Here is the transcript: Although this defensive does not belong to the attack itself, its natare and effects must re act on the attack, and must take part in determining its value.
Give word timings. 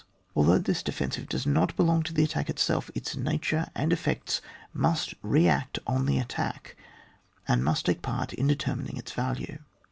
Although 0.35 0.57
this 0.57 0.81
defensive 0.81 1.29
does 1.29 1.45
not 1.45 1.75
belong 1.75 2.01
to 2.01 2.11
the 2.15 2.23
attack 2.23 2.49
itself, 2.49 2.89
its 2.95 3.15
natare 3.15 3.69
and 3.75 3.93
effects 3.93 4.41
must 4.73 5.13
re 5.21 5.47
act 5.47 5.77
on 5.85 6.07
the 6.07 6.17
attack, 6.17 6.75
and 7.47 7.63
must 7.63 7.85
take 7.85 8.01
part 8.01 8.33
in 8.33 8.47
determining 8.47 8.97
its 8.97 9.11
value. 9.11 9.59